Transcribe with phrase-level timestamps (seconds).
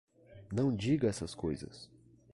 [0.51, 1.87] Não diga essas coisas!